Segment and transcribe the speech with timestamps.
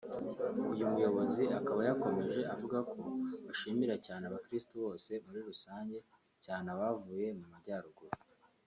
[0.71, 2.97] uyu muyobozi akaba yakomeje avugako
[3.45, 5.97] bashimira cyane Abakristo bose muri rusange
[6.45, 8.15] cyane abavuye Mu Majyaruguru